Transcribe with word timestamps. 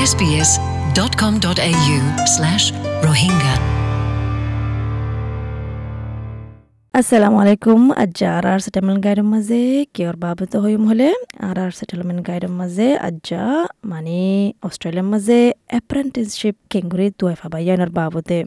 sbs.com.au 0.00 1.98
slash 2.34 2.64
rohingya. 3.04 3.54
আসসালামু 6.94 7.36
আলাইকুম 7.44 7.80
আজ 8.02 8.20
আর 8.34 8.44
আর 8.52 8.58
সেটেলমেন্ট 8.66 9.00
গাইডের 9.04 9.26
মাঝে 9.34 9.60
কিয়র 9.94 10.16
বাবত 10.24 10.52
হইম 10.64 10.82
হলে 10.90 11.08
আর 11.48 11.56
আর 11.64 11.70
সেটেলমেন্ট 11.78 12.20
গাইডের 12.28 12.52
মাঝে 12.60 12.86
আজ্জা 13.08 13.42
মানে 13.84 14.18
অস্ট্রেলিয়ার 14.62 15.08
মাঝে 15.12 15.38
অ্যাপ্রেন্টিসশিপ 15.72 16.56
কেঙ্গুরি 16.72 17.06
তুয়াই 17.18 17.36
ফাবা 17.40 17.58
ইয়ানোর 17.66 17.90
বাবতে 17.98 18.38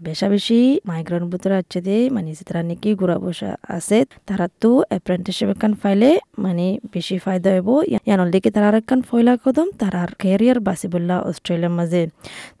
বেশা 0.00 0.26
বেশি 0.34 0.58
মাইগ্রেন্ট 0.90 1.26
ভিতরে 1.32 1.54
আছে 1.62 1.78
দে 1.86 1.96
মানে 2.16 2.30
যারা 2.38 2.60
নাকি 2.70 2.90
ঘুরা 3.00 3.16
বসা 3.24 3.50
আছে, 3.76 3.98
তারা 4.28 4.46
তো 4.62 4.70
অ্যাপ্রেন্টিসশিপ 4.90 5.48
এখান 5.54 5.72
ফাইলে 5.82 6.10
মানে 6.44 6.66
বেশি 6.94 7.16
ফায়দা 7.24 7.50
হইব। 7.54 7.68
ইয়ানোর 7.92 8.30
দিকে 8.34 8.48
তারা 8.56 8.68
এখান 8.82 9.00
ফয়লা 9.08 9.32
কদম 9.44 9.68
তারার 9.80 10.10
ক্যারিয়ার 10.22 10.58
বাসি 10.66 10.86
বললা 10.94 11.16
অস্ট্রেলিয়ার 11.28 11.74
মাঝে। 11.78 12.02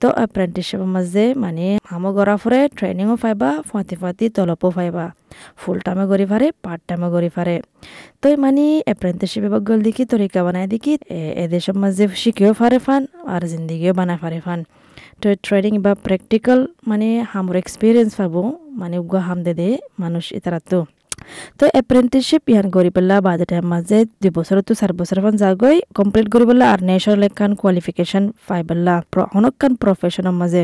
তো 0.00 0.06
অ্যাপ্রেন্টিসশিপের 0.18 0.90
মাঝে 0.96 1.24
মানে 1.44 1.66
হামো 1.90 2.10
গড়া 2.16 2.36
ফুরে 2.42 2.60
ট্রেনিংও 2.76 3.16
ফাইবা, 3.22 3.50
ফাঁতি 3.68 3.96
ফাঁতি 4.00 4.24
তলপও 4.36 4.68
ফাইবা। 4.76 5.06
ফুল 5.60 5.76
টাইমে 5.86 6.04
গড়ি 6.10 6.26
ফারে 6.30 6.48
পার্ট 6.64 6.80
টাইমে 6.88 7.08
গড়ি 7.14 7.30
ফারে। 7.36 7.56
তো 8.26 8.30
মানে 8.46 8.64
অ্যাপ্রেন্টিসশিপ 8.88 9.44
গল 9.68 9.78
দেখি, 9.86 10.02
তরিকা 10.12 10.40
বানাই 10.46 10.66
দেখি 10.74 10.92
এদেশের 11.44 11.76
মাঝে 11.82 12.04
শিখেও 12.22 12.52
ফারে 12.60 12.78
ফান, 12.86 13.02
আর 13.34 13.42
জিন্দিগিও 13.52 13.92
বানায় 13.98 14.18
ফারে 14.22 14.40
ফান। 14.44 14.60
তো 15.20 15.26
ট্রেনিং 15.46 15.74
বা 15.84 15.92
প্র্যাকটিক্যাল 16.06 16.60
মানে 16.90 17.08
হামর 17.32 17.56
এক্সপিরিয়েন্স 17.62 18.10
পাবো 18.18 18.42
মানে 18.80 18.96
উগা 19.04 19.20
হাম 19.26 19.38
দে 19.46 19.68
মানুষ 20.02 20.24
ইতারা 20.38 20.60
তো 20.70 20.80
তো 21.58 21.64
এপ্রেন্টিসশিপ 21.80 22.42
ইয়ান 22.52 22.66
করি 22.76 22.90
পেলা 22.96 23.16
বাদে 23.26 23.44
টাইম 23.50 23.66
মাঝে 23.72 23.98
দুই 24.22 24.30
বছর 24.36 24.56
তো 24.68 24.72
চার 24.80 24.92
বছর 24.98 25.18
ফান 25.24 25.34
যাগৈ 25.42 25.76
কমপ্লিট 25.98 26.26
করি 26.32 26.44
পেলা 26.50 26.66
আর 26.72 26.80
ন্যাশনাল 26.88 27.22
একান 27.28 27.50
কোয়ালিফিকেশন 27.60 28.24
পাই 28.48 28.62
পেলা 28.68 28.94
অনেকখান 29.38 29.72
প্রফেশনের 29.82 30.36
মাঝে 30.40 30.62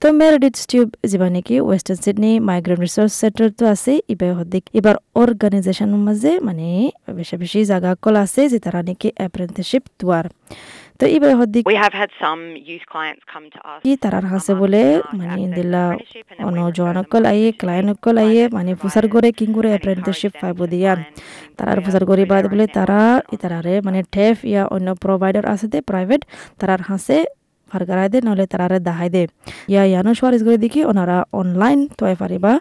তো 0.00 0.06
মেরিট 0.20 0.56
টিউব 0.70 0.88
যিবা 1.10 1.28
নেকি 1.34 1.56
সিডনি 2.04 2.32
মাইগ্রেন্ট 2.48 2.80
রিসোর্স 2.86 3.12
সেন্টার 3.20 3.46
তো 3.58 3.64
আছে 3.74 3.92
ইবার 4.12 4.30
হদিক 4.38 4.64
এবার 4.78 4.96
অর্গানাইজেশনের 5.22 6.00
মাঝে 6.06 6.30
মানে 6.46 6.66
বেশি 7.18 7.34
বেশি 7.42 7.60
জায়গা 7.70 7.90
কল 8.04 8.16
আছে, 8.24 8.42
যে 8.52 8.58
তারা 8.64 8.80
নাকি 8.88 9.08
এপ্রেন্টিসশিপ 9.26 9.82
দুয়ার 10.00 10.26
তো 11.02 11.06
come 13.32 13.46
to 13.48 13.58
us. 13.64 13.78
কি 13.84 13.92
তারার 14.02 14.26
হাসে 14.32 14.52
বলে 14.54 14.82
মানে 15.18 15.34
ইন্দিল্লা 15.44 15.84
অনজোয়ানকল 16.48 17.22
আইয়ে 17.32 17.50
ক্লায়েন্টকল 17.60 18.14
আইয়ে 18.24 18.42
মানে 18.56 18.70
ফুসার 18.80 19.04
করে 19.14 19.28
কিং 19.38 19.48
করে 19.56 19.68
অ্যাপ্রেন্টিসশিপ 19.72 20.32
পাইব 20.42 20.58
দিয়া 20.72 20.92
তারার 21.58 21.78
ফুসার 21.84 22.04
করে 22.10 22.22
বাদ 22.32 22.44
বলে 22.52 22.64
তারা 22.76 23.00
ইতারারে 23.34 23.74
মানে 23.86 24.00
ঠেফ 24.14 24.36
ইয়া 24.50 24.62
অন্য 24.74 24.88
প্রোভাইডার 25.02 25.44
আছে 25.52 25.66
দে 25.72 25.78
প্রাইভেট 25.90 26.20
তারার 26.60 26.82
হাসে 26.88 27.18
ফারগারাই 27.70 28.08
দে 28.12 28.18
নহলে 28.26 28.44
তারারে 28.52 28.78
দাহাই 28.88 29.08
দে 29.14 29.22
ইয়া 29.72 29.82
ইয়ানো 29.90 30.12
সোয়ারিজ 30.18 30.42
করে 30.46 30.58
দেখি 30.64 30.80
ওনারা 30.90 31.16
অনলাইন 31.40 31.78
তোয়াই 31.98 32.16
পারিবা 32.22 32.52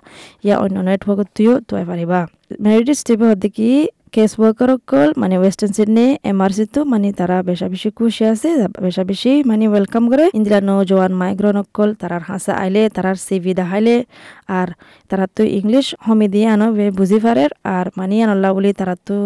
ইয়া 0.45 0.56
অন্য 0.64 0.78
নেটওয়ার্কত 0.88 1.28
তুইও 1.36 1.53
তোয়াই 1.69 1.86
পারিবা 1.92 2.19
মেরিট 2.64 2.89
স্টেপে 3.02 3.28
দেখি 3.44 3.72
কেস 4.16 4.31
ওয়ার্কারসকল 4.40 5.09
মানে 5.22 5.36
ওয়েস্টার্ন 5.42 5.72
সিডনি 5.78 6.08
এমআরসি 6.31 6.66
তো 6.76 6.81
মানে 6.92 7.09
তারা 7.20 7.38
বেশা 7.50 7.67
বেশি 7.73 7.90
খুশি 7.98 8.23
আছে 8.31 8.50
বেশা 8.86 9.03
বেশি 9.12 9.31
মানে 9.50 9.66
ওয়েলকাম 9.72 10.03
করে 10.12 10.26
ইন্দিরা 10.38 10.59
নৌজওয়ান 10.68 11.12
মাইগ্রন 11.22 11.58
অকল 11.64 11.90
তারার 12.02 12.23
হাসা 12.30 12.53
আইলে 12.64 12.84
তারার 12.95 13.18
সিভি 13.28 13.52
দেখাইলে 13.59 13.95
আর 14.58 14.68
তারা 15.09 15.26
তো 15.36 15.42
ইংলিশ 15.59 15.86
হমি 16.08 16.28
দিয়ে 16.34 16.48
আনো, 16.53 16.68
বে 16.78 16.86
বুঝি 17.00 17.20
পারে 17.26 17.45
আর 17.76 17.86
মানে 18.00 18.16
আনল্লা 18.26 18.50
বলি 18.56 18.70
তারা 18.80 18.95
তো 19.08 19.18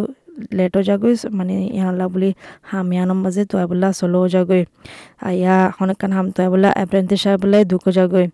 লেটো 0.58 0.80
যাগৈ 0.90 1.14
মানে 1.38 1.56
ইয়ানল্লা 1.78 2.06
বুলি 2.14 2.30
হাম 2.70 2.88
ইয়ানম 2.96 3.20
মাঝে 3.26 3.44
তোয়া 3.52 3.66
বললা 3.72 3.90
চলো 4.00 4.20
যাগৈ। 4.36 4.62
ইয়া 5.40 5.56
অনেকখান 5.82 6.12
হাম 6.18 6.28
তোয়া 6.36 6.48
বললা 6.54 6.70
অ্যাপ্রেন্টিস 6.78 7.24
বলে 7.44 7.60
দুঃখ 7.72 7.86
যাগৈ। 7.98 8.26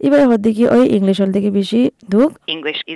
এবারে 0.00 0.24
হর 0.28 0.40
দেখি 0.46 0.64
ওই 0.76 0.84
ইংলিশের 0.96 1.30
দিকে 1.34 1.50
বেশি 1.58 1.80
দুঃখ 2.12 2.30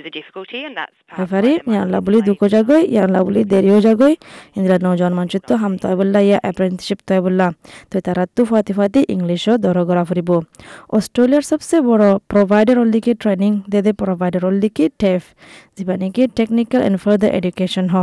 a 0.07 0.09
difficulty, 0.09 0.59
and 0.67 0.75
that's 0.77 0.97
part 1.01 1.13
of 1.13 1.19
হেফারি 1.19 1.51
why 1.53 1.71
ইয়ানলা 1.71 1.99
বুলি 2.05 2.19
দুঃখ 2.27 2.41
যাগৈ 2.55 2.81
ইয়ানলা 2.93 3.19
বুলি 3.27 3.41
দেরিও 3.51 3.79
যাগৈ 3.87 4.13
ইন্দিরা 4.57 4.77
নজন 4.85 5.11
তো 5.49 5.53
হাম 5.61 5.73
তয় 5.83 5.95
বললা 5.99 6.19
ইয়া 6.27 6.37
অ্যাপ্রেন্টিসশিপ 6.45 6.99
তয় 7.07 7.21
বললা। 7.25 7.47
তো 7.91 7.97
তারা 8.05 8.23
তো 8.35 8.41
ফাতি 8.49 8.73
ফাতি 8.77 8.99
ইংলিশও 9.15 9.53
দরগরা 9.65 10.03
ফুরিব। 10.09 10.29
অস্ট্রেলিয়ার 10.97 11.45
সবচেয়ে 11.51 11.81
বড় 11.89 12.05
প্রোভাইডার 12.31 12.75
হল 12.81 12.89
দিকে 12.95 13.11
ট্রেনিং 13.21 13.51
দে 13.71 13.79
দে 13.85 13.91
প্রোভাইডার 14.01 14.41
হল 14.47 14.55
দিকে 14.65 14.83
টেফ 15.01 15.21
যিবা 15.77 15.95
নেকি 16.01 16.23
টেকনিক্যাল 16.37 16.81
এন্ড 16.87 16.97
ফার্দার 17.03 17.29
এডুকেশন 17.39 17.85
হ। 17.93 17.95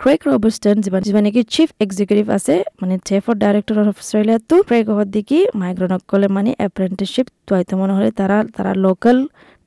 ক্রেক 0.00 0.20
রবার্টন 0.28 0.76
যিবা 0.84 0.98
যিবা 1.06 1.20
নেকি 1.26 1.40
চিফ 1.54 1.68
এক্সিকিউটিভ 1.84 2.26
আছে 2.36 2.54
মানে 2.80 2.94
টেফর 3.08 3.34
ডাইরেক্টর 3.42 3.76
অফ 3.82 3.96
অস্ট্রেলিয়া 4.02 4.38
তো 4.50 4.56
ক্রেক 4.68 4.86
হর 4.96 5.06
দিকে 5.16 5.38
মাইগ্রেনকলে 5.60 6.26
মানে 6.36 6.50
অ্যাপ্রেন্টিসশিপ 6.60 7.26
তোয়াইতে 7.48 7.74
মনে 7.80 7.92
হলে 7.96 8.10
তারা 8.20 8.36
তারা 8.56 8.72
লোকাল 8.84 9.16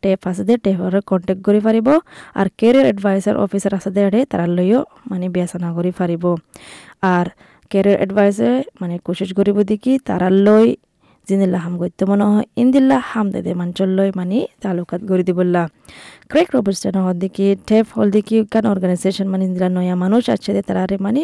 টেপ 0.04 0.22
আছে 0.30 0.56
টেপর 0.66 0.94
কন্টেক্ট 1.10 1.42
কৰি 1.48 1.60
পাৰিব 1.68 1.88
আৰু 2.40 2.50
কেৰিয়াৰ 2.60 2.86
এডভাইচাৰ 2.94 3.36
অফিচাৰ 3.46 3.74
আছে 3.78 3.90
দে 3.96 4.20
তারা 4.32 4.46
লৈও 4.58 4.80
মানে 5.12 5.26
বিয়াচনা 5.36 5.68
কৰি 5.78 5.92
পাৰিব। 6.00 6.24
আর 7.14 7.26
কেরিয়ার 7.72 7.98
এডভাইসার 8.06 8.56
মানে 8.82 8.96
কোশিশ 9.06 9.30
করিব 9.38 9.58
দেখি 9.72 9.94
তারা 10.08 10.28
লই 10.46 10.68
জিনিল্লা 11.28 11.60
হাম 11.64 11.74
করতে 11.82 12.04
মনে 12.12 12.26
হয় 12.32 12.46
ইন্দিল্লা 12.62 12.98
হাম 13.10 13.26
দে 13.34 13.40
দে 13.46 13.52
মাঞ্চল 13.62 14.00
মানে 14.20 14.38
তালুকাত 14.62 15.02
গড়ি 15.10 15.24
দিবল্লা 15.30 15.64
ক্রেক 16.32 16.50
রবার্টসন 16.56 16.96
হল 17.06 17.16
দেখি 17.24 17.46
টেপ 17.68 17.86
হল 17.96 18.08
দেখি 18.16 18.36
কান 18.54 18.66
অর্গানাইজেশন 18.74 19.28
মানে 19.34 19.44
ইন্দিলা 19.48 19.70
নয়া 19.78 19.96
মানুষ 20.04 20.24
আছে 20.36 20.50
দে 20.56 20.62
তারারে 20.68 20.96
মানে 21.06 21.22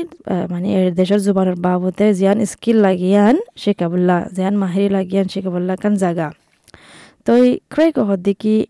মানে 0.54 0.68
এর 0.78 0.88
দেশের 1.00 1.20
জুবানের 1.26 1.58
বাবতে 1.66 2.06
জিয়ান 2.20 2.40
স্কিল 2.52 2.78
লাগিয়ান 2.86 3.36
শিকাবল্লা 3.62 4.18
জিয়ান 4.36 4.56
মাহিরি 4.64 4.88
লাগিয়ান 4.98 5.26
শিকাবল্লা 5.34 5.74
কান 5.84 5.94
জাগা। 6.04 6.28
তো 7.26 7.32
এই 7.36 7.50
ক্রেক 7.74 7.94
হল 8.00 8.20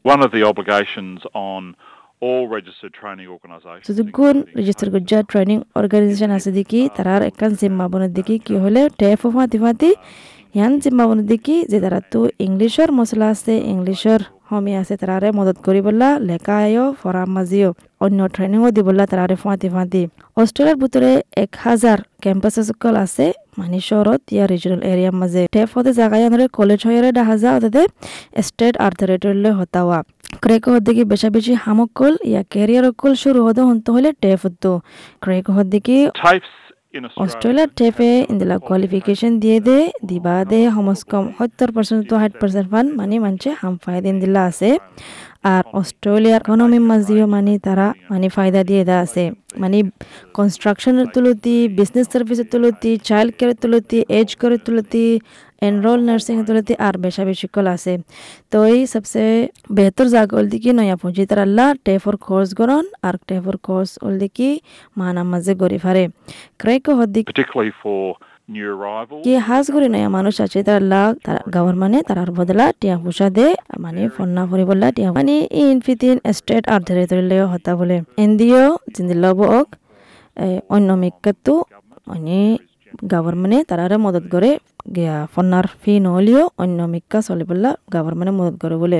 One 0.05 0.21
of 0.25 0.31
the 0.31 0.43
obligations 0.51 1.19
on 1.49 1.61
all 2.21 2.43
registered 2.47 2.93
training 2.93 3.27
organisations. 3.27 3.85
যতক্ষণ 3.89 4.35
রেজিস্টার 4.59 4.87
করজা 4.93 5.17
ট্রেনিং 5.31 5.57
অর্গানাইজেশন 5.79 6.31
আছে 6.37 6.49
দেখি 6.59 6.81
তারার 6.95 7.21
একান 7.29 7.51
জিম্মা 7.59 7.85
বনের 7.91 8.11
দেখি 8.17 8.35
কি 8.45 8.55
হলে 8.63 8.81
টেফ 8.99 9.21
ফাঁতি 9.35 9.57
ফাঁতি 9.63 9.91
ইয়ান 10.55 10.73
জিম্মা 10.83 11.05
বনের 11.09 11.27
দেখি 11.33 11.55
যে 11.71 11.77
তারা 11.83 11.99
তো 12.13 12.21
ইংলিশর 12.45 12.89
মশলা 12.97 13.27
আছে 13.33 13.53
ইংলিশর 13.73 14.21
হমি 14.49 14.73
আছে 14.81 14.93
তারারে 15.01 15.29
মদত 15.31 15.57
করি 15.65 15.79
বললা 15.87 16.09
লেখা 16.29 16.55
আয়ো 16.65 16.85
ফরাম 17.01 17.29
মাজিও 17.35 17.69
অন্য 18.01 18.19
ট্রেনিংও 18.35 18.69
দি 18.75 18.81
বললা 18.87 19.03
তারারে 19.11 19.35
ফাঁতি 19.43 19.67
ফাঁতি 19.75 20.01
অস্ট্রেলিয়ার 20.37 20.77
ভিতরে 20.83 21.11
এক 21.43 21.51
হাজার 21.65 21.97
ক্যাম্পাস 22.23 22.55
সকল 22.69 22.93
আছে 23.05 23.25
মানে 23.59 23.77
শহরত 23.89 24.21
ইয়া 24.35 24.45
রিজনাল 24.51 24.81
এরিয়ার 24.91 25.15
মাঝে 25.21 25.41
টেফ 25.55 25.69
হতে 25.77 25.91
জায়গায় 25.99 26.23
আনরে 26.27 26.45
কলেজ 26.57 26.79
হয়ে 26.87 26.99
দেখা 27.19 27.35
যা 27.43 27.51
ওতে 27.57 27.83
স্টেট 28.47 28.73
আর 28.85 28.91
টেরিটরিলে 28.99 29.51
হতাওয়া 29.59 29.97
ক্রেক 30.43 30.63
হদ্দিকি 30.73 31.03
বেশা 31.11 31.29
বেশি 31.35 31.53
হামকল 31.63 32.13
ইয়া 32.31 32.41
ক্যারিয়ার 32.53 32.85
অকল 32.91 33.13
শুরু 33.23 33.39
হতে 33.47 33.61
হতে 33.67 33.89
হলে 33.95 34.09
টেফ 34.23 34.39
হতো 34.45 34.71
ক্রেক 35.23 35.45
হদ্দিকি. 35.55 35.97
অস্ট্রেলিয়ার 37.23 37.69
টেপে 37.79 38.11
ইন্দিলা 38.31 38.55
কোয়ালিফিকেশন 38.67 39.31
দিয়ে 39.43 39.57
দে 39.67 39.77
দিবা 40.09 40.35
দে 40.51 40.59
হমস 40.75 41.01
কম 41.11 41.23
সত্তর 41.37 41.69
পার্সেন্ট 41.75 42.01
তো 42.09 42.15
ষাট 42.21 42.33
পার্সেন্ট 42.41 42.67
ফান 42.71 42.85
মানে 42.99 43.15
মানছে 43.25 43.49
হাম 43.61 43.73
ফায়দা 43.83 44.11
দিলা 44.23 44.41
আছে। 44.49 44.69
আর 45.53 45.63
অস্ট্রেলিয়ার 45.79 46.41
ইকোনমি 46.45 46.79
মাঝিও 46.89 47.25
মানে 47.35 47.53
তারা 47.65 47.87
মানে 48.11 48.27
ফায়দা 48.35 48.61
দিয়ে 48.69 48.83
দা 48.89 48.95
আছে। 49.05 49.23
মানে 49.61 49.77
কনস্ট্রাকশনের 50.37 51.07
তুলতি 51.15 51.55
বিজনেস 51.79 52.07
সার্ভিসের 52.13 52.47
তুলতি 52.53 52.91
চাইল্ড 53.07 53.31
কেয়ারের 53.37 53.59
তুলতি 53.63 53.97
এজ 54.19 54.29
কেয়ারের 54.39 54.61
তুলতি 54.65 55.05
এনরোল 55.67 55.99
নার্সিং 56.07 56.35
তুলতি 56.47 56.73
আর 56.87 56.95
বেশা 57.05 57.23
বেশি 57.29 57.47
কল 57.55 57.67
আছে। 57.75 57.93
তো 58.51 58.57
এই 58.73 58.81
সবসে 58.93 59.23
বেহতর 59.77 60.07
জায়গা 60.15 60.33
ওল 60.39 60.47
দিকে 60.53 60.69
নয়া 60.79 60.95
পুঁজি। 61.01 61.23
তার 61.29 61.39
আল্লাহ 61.47 61.67
টেফর 61.87 62.15
কোর্স 62.27 62.49
গরন 62.59 62.85
আর 63.07 63.15
টেফর 63.29 63.55
কোর্স 63.67 63.91
ওল 64.05 64.15
দিকে 64.23 64.49
মানা 64.99 65.21
মাঝে 65.31 65.53
গড়ি 65.61 65.77
ফারে 65.83 66.03
ক্রেক 66.61 66.85
হদিক 66.97 67.25
হাজ 69.47 69.65
করে 69.73 69.87
নয়া 69.93 70.09
মানুষ 70.17 70.35
আছে 70.45 70.59
তার 70.67 70.81
লাগ 70.93 71.11
তার 71.25 71.37
গভর্নমেন্টে 71.55 71.99
তার 72.09 72.29
বদলা 72.37 72.65
টিয়া 72.79 72.95
পয়সা 73.03 73.27
দে 73.37 73.47
মানে 73.83 74.01
ফন্না 74.15 74.41
ফুরি 74.49 74.63
বললা 74.69 74.87
টিয়া 74.95 75.09
মানে 75.17 75.35
ইন 75.61 75.77
ফিতিন 75.85 76.17
স্টেট 76.37 76.63
আর 76.73 76.81
ধরে 76.87 77.03
ধরে 77.09 77.37
হতা 77.51 77.71
বলে। 77.79 77.97
এনদিও 78.23 78.65
জিন্দিল্লা 78.95 79.31
বক 79.39 79.67
অন্য 80.75 80.89
মিকাতো 81.01 81.55
মানে 82.09 82.37
গভর্নমেন্টে 83.11 83.59
তারারে 83.69 83.97
মদত 84.05 84.25
করে 84.33 84.51
গিয়া 84.95 85.15
ফন্নার 85.33 85.65
ফি 85.81 85.93
নহলিও 86.05 86.43
অন্য 86.63 86.79
মিক্কা 86.93 87.19
চলি 87.27 87.43
বললা 87.49 87.69
গভর্নমেন্টে 87.93 88.33
মদত 88.39 88.55
করে 88.63 88.75
বলে। 88.83 88.99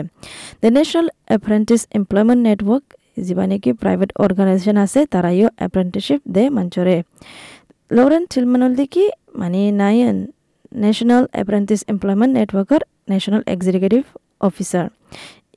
The 0.61 0.69
National 0.75 1.07
Apprentice 1.35 1.81
Employment 1.97 2.41
Network 2.47 2.85
যিবা 3.25 3.45
নেকি 3.51 3.71
প্ৰাইভেট 3.81 4.09
অৰ্গেনাইজেশ্যন 4.23 4.77
আছে 4.85 4.99
তাৰাইও 5.13 5.47
এপ্ৰেণ্টিছশ্বিপ 5.65 6.21
দে 6.35 6.43
মঞ্চৰে। 6.57 6.97
লৰেন 7.97 8.23
চিলমানল 8.33 8.71
দেখি 8.81 9.05
মানে 9.35 9.59
নাইন 9.81 10.15
ন্যাশনাল 10.75 11.23
এপ্রেন্টিস 11.33 11.81
এমপ্লয়মেন্ট 11.93 12.31
নেটওয়ার্কের 12.39 12.81
ন্যাশনাল 13.09 13.41
এক্সিকিউটিভ 13.47 14.03
অফিসার 14.41 14.85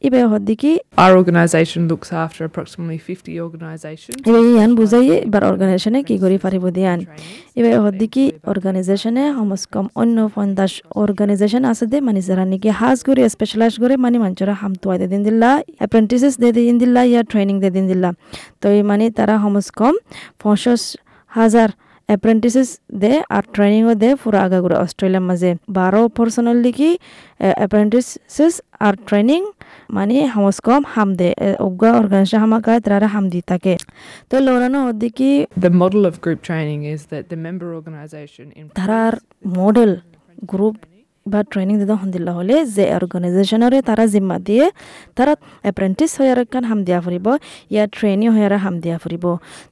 ইবে 0.05 0.21
হদ্দিকি 0.33 0.73
Our 1.05 1.15
organisation 1.23 1.81
looks 1.91 2.11
after 2.25 2.43
approximately 2.49 2.99
50 3.09 3.35
organisations. 3.47 4.19
ইবে 4.29 4.41
ইয়ান 4.49 4.71
বুঝাই 4.79 5.07
এবার 5.27 5.43
অর্গানাইজেশনে 5.51 6.01
কি 6.09 6.17
করি 6.25 6.37
পারিব 6.45 6.65
দিয়ান 6.77 6.99
ইবে 7.59 7.71
হদ্দিকি 7.85 8.25
অর্গানাইজেশনে 8.51 9.25
সমস্কম 9.39 9.85
অন্য 10.01 10.17
পঞ্চাশ 10.37 10.73
অর্গানাইজেশন 11.03 11.63
আছে 11.71 11.85
দে 11.93 11.99
মানে 12.09 12.21
যারা 12.29 12.45
নাকি 12.53 12.71
হাজ 12.81 12.99
করে 13.07 13.21
স্পেশালাইজ 13.35 13.75
করে 13.83 13.95
মানে 14.05 14.17
মানুষরা 14.25 14.55
হামতুয়াই 14.63 14.97
দে 15.01 15.07
দিন 15.13 15.23
দিল্লা 15.29 15.51
অ্যাপ্রেন্টিসেস 15.81 16.35
দে 16.43 16.49
দিন 16.59 16.77
দিল্লা 16.83 17.01
ইয়া 17.11 17.23
ট্রেনিং 17.31 17.57
দে 17.63 17.69
দিন 17.77 17.85
দিল্লা 17.91 18.11
তো 18.61 18.67
মানে 18.91 19.05
তারা 19.19 19.35
সমস্কম 19.45 19.93
পঞ্চাশ 20.43 20.83
হাজার 21.33 21.69
অ্যাপ্রেন্টিসেস 22.10 22.69
দে 23.02 23.12
আর 23.37 23.44
ট্রেনিংও 23.55 23.93
দে 24.02 24.10
পুরা 24.22 24.38
আগাগুড়া 24.46 24.76
অস্ট্রেলিয়ার 24.84 25.25
মাঝে। 25.31 25.50
বারো 25.78 26.00
পার্সোনাল 26.16 26.56
লিখি 26.66 26.90
অ্যাপ্রেন্টিসেস 27.60 28.55
আর 28.87 28.94
ট্রেনিং 29.08 29.40
মানে 29.96 30.16
হামস্কম 30.34 30.82
হাম 30.94 31.08
দে। 31.20 31.28
উগা 31.69 31.90
অর্গানাইজেশন 32.00 32.40
হামাকায় 32.44 32.81
তারা 32.87 33.08
হাম 33.14 33.25
দি 33.32 33.40
থাকে। 33.50 33.75
তো 34.31 34.37
লৌরানো 34.46 34.78
ওদিকে 34.90 35.31
The 35.66 35.75
model 35.82 36.02
of 36.10 36.14
group 36.25 36.40
training 36.49 36.81
is 36.94 37.00
that 37.12 37.25
the 37.32 37.38
member 37.46 37.69
organisation 37.78 38.46
in 38.58 38.64
তারার 38.78 39.14
মডেল 39.58 39.90
গ্রুপ 40.52 40.76
বা 41.32 41.40
ট্রেনিং 41.52 41.75
দিতে 41.81 41.94
হন্দিল্লা 42.02 42.32
হলে 42.38 42.55
যে 42.76 42.84
অর্গানাইজেশনরে 42.99 43.78
তারা 43.88 44.05
জিম্মা 44.12 44.37
দিয়ে 44.49 44.66
তারা 45.16 45.32
এপ্রেন্টিস 45.70 46.10
হয়ে 46.19 46.31
আর 46.34 46.40
হাম 46.70 46.78
দিয়া 46.87 46.99
ফুরিব 47.05 47.26
ইয়া 47.75 47.84
ট্রেনি 47.96 48.26
হয়ে 48.34 48.46
আর 48.49 48.55
হাম 48.64 48.75
দিয়া 48.84 48.96
ফুরিব। 49.02 49.25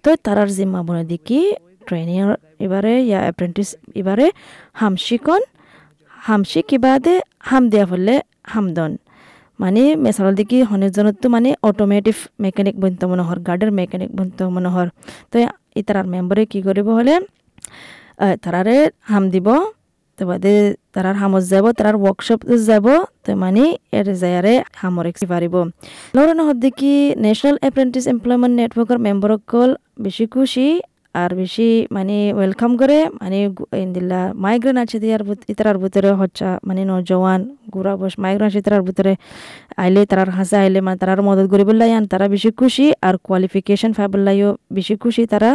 তো 0.04 0.08
তারার 0.26 0.48
জিম্মা 0.56 0.80
বনে 0.86 1.04
দিকি 1.12 1.40
ট্রেনিং 1.86 2.18
এবারে, 2.64 2.94
ইয়া 3.08 3.20
এপ্রেন্টিস 3.30 3.68
এবারে 4.00 4.26
হাম 4.80 4.94
শিকন 5.06 5.42
হাম 6.26 6.42
শিকি 6.50 6.76
হাম 7.48 7.62
দিয়া 7.72 7.84
ফুরলে 7.90 8.14
হামদন। 8.52 8.92
মানে 9.62 9.82
মেসাল 10.04 10.28
দিকে 10.38 10.58
হনের 10.70 10.90
তো 11.22 11.26
মানে 11.34 11.50
অটোমেটিভ 11.68 12.16
মেকানিক 12.44 12.74
বন্ত 12.82 13.00
মনোহর 13.10 13.38
গাড়ির 13.48 13.70
মেকানিক 13.78 14.10
বন্ত 14.18 14.38
মনোহর। 14.54 14.86
তো 15.30 15.36
ই 15.78 15.80
তারার 15.86 16.06
মেম্বারে 16.14 16.42
কি 16.52 16.58
করিব 16.66 16.88
হলে 16.98 17.14
তারারে 18.44 18.76
হাম 19.10 19.24
দিব, 19.34 19.48
তো 20.18 20.22
বাদে 20.30 20.54
তারার 20.94 21.16
হামত 21.20 21.44
যাব, 21.52 21.64
তারার 21.78 21.96
ওয়ার্কশপ 22.02 22.40
যাব, 22.68 22.86
তো 23.24 23.30
মানে 23.42 23.64
এর 23.98 24.06
যায়ারে 24.22 24.54
হামর 24.80 25.04
এক্সি 25.10 25.26
পারিব। 25.32 25.54
লড়ানো 26.16 26.42
হদ্দে 26.48 26.68
কি 26.78 26.92
ন্যাশনাল 27.24 27.56
এপ্রেন্টিস 27.68 28.04
এমপ্লয়মেন্ট 28.14 28.54
নেটওয়ার্কের 28.60 28.98
মেম্বারসকল 29.06 29.70
বেশি 30.04 30.24
খুশি 30.34 30.66
আর 31.16 31.30
বেশি 31.34 31.66
মানে 31.90 32.16
ওয়েলকাম 32.32 32.70
করে 32.76 32.98
মানে 33.20 33.38
ইন্দিল্লা 33.76 34.20
মাইগ্রেন 34.36 34.76
আছে 34.78 34.96
দিয়ার 34.98 35.22
ভিত- 35.28 35.46
ইতারার 35.48 35.78
ভিতরে 35.78 36.10
হচ্ছে 36.12 36.46
মানে 36.68 36.82
নজওয়ান 36.84 37.40
গুড়া 37.74 37.92
বস 37.96 38.14
মাইগ্রেন 38.18 38.46
আছে 38.50 38.58
ইতারার 38.58 38.82
ভিতরে 38.82 39.12
আইলে 39.76 40.00
তারার 40.06 40.30
হাসে 40.30 40.56
আইলে 40.56 40.78
মানে 40.80 40.96
তারার 40.98 41.20
মদত 41.22 41.46
করিবলাই 41.52 41.90
আন 41.92 42.04
তারা 42.06 42.26
বেশি 42.28 42.50
খুশি 42.52 42.86
আর 43.02 43.14
কোয়ালিফিকেশন 43.26 43.90
ফাইবল্লাইও 43.92 44.50
বেশি 44.70 44.94
খুশি 44.96 45.22
তারা 45.26 45.50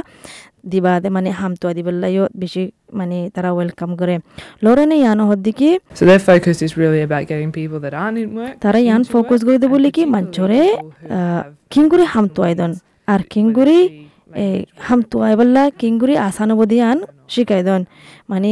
দিবা 0.65 0.91
মানে 1.09 1.29
হামতুয়া 1.31 1.73
দিবল্লাইও 1.73 2.23
বেশি 2.35 2.63
মানে 2.93 3.17
তারা 3.35 3.49
ওয়েলকাম 3.51 3.89
করে 3.95 4.15
লড়নে 4.63 4.95
ইয়ানো 4.97 5.23
হদ্দিকি 5.27 5.69
So 5.95 6.03
their 6.05 6.21
focus 6.21 6.57
is 6.61 6.71
really 6.77 7.01
about 7.01 7.23
getting 7.27 7.51
people 7.51 7.79
that 7.85 7.93
aren't 7.95 8.19
in 8.19 8.29
work. 8.35 8.53
তারা 8.59 8.79
ইয়ান 8.79 9.01
ফোকাস 9.13 9.39
করে 9.43 9.57
দেবো 9.57 9.75
and 9.75 9.83
লিকি 9.85 10.03
particularly 10.03 10.13
মঞ্চরে 10.15 10.61
people 10.63 10.91
who 11.09 11.19
কিংগুরি 11.71 12.05
হামতুয়াই 12.13 12.53
দন 12.55 12.71
আর 13.07 13.19
কিংগুরি 13.33 13.79
এ 14.35 14.45
হামতুয়াই 14.79 15.33
বললা 15.35 15.69
কিংগুরি 15.69 16.15
আসানুবদি 16.17 16.77
আন 16.81 16.97
শিকাই 17.27 17.61
দন 17.63 17.81
মানে 18.29 18.51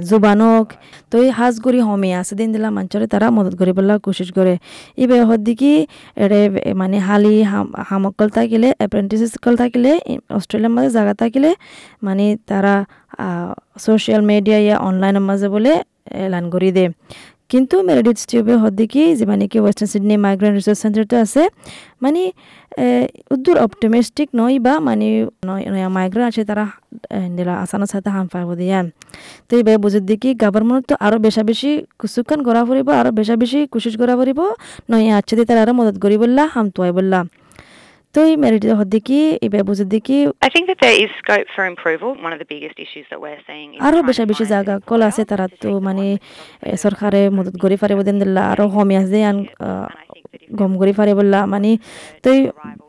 জুবানক 0.00 0.66
তো 1.10 1.16
এই 1.18 1.30
হাজ 1.30 1.54
হমে 1.82 2.14
আছে 2.14 2.34
দিন 2.34 2.48
দিলা 2.52 2.68
মঞ্চরে 2.70 3.06
তারা 3.06 3.26
মদত 3.30 3.54
করে 3.58 3.72
বললা 3.72 3.94
কোশিশ 3.98 4.32
করে 4.32 4.54
ইবে 4.96 5.22
হদ্দিকি 5.22 5.72
এরে 6.16 6.40
এ, 6.60 6.72
মানে 6.74 6.98
হালি 6.98 7.42
হাম- 7.42 7.74
হামকল 7.82 8.28
থাকিলে 8.28 8.68
এপ্রেন্টিসেস 8.80 9.32
কল 9.38 9.54
থাকিলে 9.56 9.92
অস্ট্রেলিয়ার 10.30 10.72
মাঝে 10.72 10.90
জায়গা 10.90 11.14
থাকিলে 11.14 11.50
মানে 12.02 12.36
তারা 12.46 12.74
সোশ্যাল 13.78 14.22
মিডিয়া 14.22 14.58
ইয়া 14.58 14.76
অনলাইনের 14.78 15.20
মাঝে 15.20 15.48
বলে 15.48 15.72
এলান 16.24 16.50
করি 16.50 16.72
দে। 16.72 16.84
কিন্তু 17.50 17.76
টিউবে 18.30 18.54
হদ্দিকি 18.62 19.02
যে 19.18 19.24
মানে 19.32 19.44
কি 19.52 19.58
ওয়েস্টার্ন 19.64 19.88
সিডনি 19.92 20.16
মাইগ্রেন্ট 20.26 20.54
রিসার্চ 20.58 20.78
সেন্টারটো 20.84 21.16
আছে 21.24 21.42
মানে 22.04 22.22
উদ্দূর 23.34 23.56
অপটিমিস্টিক 23.66 24.28
নয় 24.40 24.56
বা 24.66 24.74
মানে 24.88 25.06
নয়া 25.46 25.88
মাইগ্রেন্ট 25.96 26.26
আছে 26.30 26.42
তারা 26.50 26.64
দিলা 27.36 27.54
আসানোর 27.64 27.90
সাথে 27.94 28.08
হাম 28.14 28.26
পাইব 28.32 28.48
দিয়ান 28.60 28.86
তো 29.48 29.52
এই 29.58 29.62
বুঝে 29.84 30.00
দেখি 30.10 30.30
গভর্নমেন্ট 30.44 30.84
তো 30.90 30.94
আরও 31.06 31.16
বেশা 31.26 31.42
বেশি 31.50 31.70
কুসুকান 32.00 32.38
করা 32.46 32.60
ফুরিব 32.68 32.88
আরও 33.00 33.10
বেশা 33.18 33.34
বেশি 33.42 33.58
কুশিস 33.72 33.94
করা 34.00 34.14
ফুরিব 34.18 34.40
নয় 34.90 35.06
আছে 35.18 35.32
দিয়ে 35.36 35.46
তারা 35.50 35.60
আরও 35.64 35.72
মদত 35.78 35.96
করি 36.04 36.16
বললা, 36.22 36.42
হাম 36.54 36.66
তুয়াই 36.74 36.92
বললা। 36.98 37.20
তুই 38.14 38.30
মেরিটিজ 38.36 38.72
হদ্দি 38.80 38.98
কি 39.08 39.18
এবার 39.46 39.60
বুঝে 39.68 39.84
দিকে 39.94 40.16
I 40.44 40.50
think 40.54 40.64
that 40.68 40.78
there 40.82 40.96
is 41.02 41.10
scope 41.20 41.40
for 41.54 41.64
improvement 41.72 42.10
one 42.14 42.30
of 42.34 42.38
the 42.42 42.48
biggest 42.52 42.78
issues 42.84 43.06
that 43.10 43.20
we 43.22 43.30
are 43.34 43.40
seeing 43.48 43.66
আর 43.86 43.92
বেশি 44.08 44.22
বেশি 44.24 44.44
জায়গা 44.52 44.74
কল 44.88 45.00
আছে 45.10 45.22
তারা 45.30 45.46
তো 45.62 45.68
মানে 45.80 46.06
সরকারে 46.76 47.20
মদত 47.36 47.54
গরি 47.64 47.76
পারে 47.82 47.94
বদেন 47.98 48.16
দিলা 48.20 48.42
আর 48.52 48.58
হোমি 48.74 48.94
আছে 49.02 49.18
আন 49.30 49.36
গম 50.50 50.72
গরি 50.80 50.92
পারে 50.98 51.12
বললা 51.14 51.40
মানে 51.46 51.70
তুই 52.24 52.38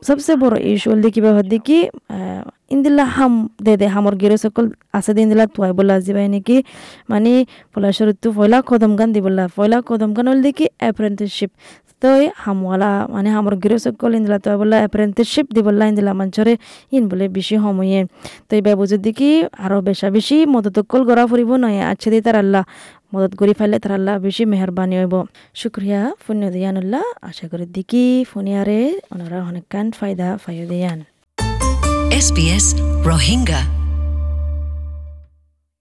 সবচেয়ে 0.07 0.37
বড় 0.43 0.55
ইস্যু 0.69 0.87
হল 0.91 0.99
দিকে 1.05 1.19
হদ্দি 1.37 1.57
কি 1.67 1.77
ইন্দিল্লা 2.73 3.05
হাম, 3.15 3.33
দে 3.65 3.73
দে, 3.81 3.87
হামর 3.95 4.13
গিরো 4.21 4.37
সকল 4.45 4.65
আছে 4.97 5.11
দিন 5.17 5.25
দিলা 5.31 5.45
তুয়াই 5.53 5.71
বললা 5.77 5.95
যাবাই 6.05 6.27
নাকি? 6.33 6.57
মানে 7.11 7.31
পলা 7.73 7.89
শুরুত 7.97 8.23
পয়লা 8.37 8.57
কদম 8.69 8.91
গান 8.99 9.09
দি 9.15 9.19
বললা 9.27 9.43
পয়লা 9.57 9.77
কদম 9.89 10.09
গান 10.15 10.25
হল 10.31 10.39
দেখি 10.45 10.65
অ্যাপ্রেন্টিসশিপ 10.81 11.51
তো 12.01 12.09
হামওয়ালা 12.43 12.91
মানে 13.13 13.29
হামর 13.35 13.55
গিরো 13.63 13.77
সকল 13.85 14.11
ইন্দিলা 14.17 14.37
তুয়াই 14.43 14.57
বললা 14.61 14.77
অ্যাপ্রেন্টিসশিপ 14.83 15.47
দি 15.55 15.61
বললা 15.67 15.83
ইন্দিলা 15.91 16.11
মঞ্চরে 16.19 16.53
ইন 16.95 17.03
বলে 17.11 17.25
বেশি 17.37 17.55
সময়ে। 17.63 18.01
তো 18.47 18.51
এই 18.57 18.61
বুঝে 18.79 18.97
দেখি 19.05 19.31
আরও 19.65 19.77
বেশা 19.87 20.07
বেশি 20.17 20.37
মদত 20.53 20.77
কল 20.91 21.01
গড়া 21.09 21.23
ফুরিব 21.29 21.51
নয় 21.63 21.79
আছে 21.91 22.07
দি 22.13 22.19
তার 22.25 22.35
আল্লাহ। 22.43 22.63
মদত 23.13 23.33
করি 23.39 23.53
ফেললে 23.59 23.77
তার 23.83 23.93
আল্লাহ 23.97 24.13
বেশি 24.25 24.43
মেহরবানি 24.51 24.95
হইব। 24.99 25.15
শুক্রিয়া 25.61 26.01
পুণ্য 26.23 26.43
দিয়ানুল্লাহ 26.55 27.03
আশা 27.29 27.45
করি 27.51 27.65
দিকি 27.75 28.05
ফোনিয়ারে 28.31 28.81
ওনারা 29.13 29.37
অনেক 29.49 29.65
কান 29.73 29.87
ফায়দা 29.99 30.27
ফাইও 30.43 30.65
দিয়ান। 30.71 30.99
SBS 32.19 32.75
Rohingya 33.07 33.78